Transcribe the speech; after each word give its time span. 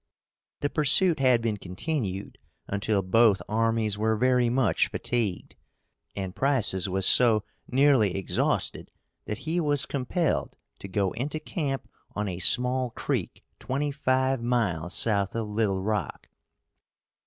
The 0.61 0.69
pursuit 0.71 1.19
had 1.19 1.43
been 1.43 1.57
continued 1.57 2.39
until 2.67 3.03
both 3.03 3.39
armies 3.47 3.99
were 3.99 4.15
very 4.15 4.49
much 4.49 4.87
fatigued, 4.87 5.55
and 6.15 6.35
Price's 6.35 6.89
was 6.89 7.05
so 7.05 7.43
nearly 7.67 8.15
exhausted 8.15 8.89
that 9.25 9.37
he 9.45 9.59
was 9.59 9.85
compelled 9.85 10.57
to 10.79 10.87
go 10.87 11.11
into 11.11 11.39
camp 11.39 11.87
on 12.15 12.27
a 12.27 12.39
small 12.39 12.89
creek 12.89 13.43
twenty 13.59 13.91
five 13.91 14.41
miles 14.41 14.95
south 14.95 15.35
of 15.35 15.47
Little 15.47 15.83
Rock. 15.83 16.29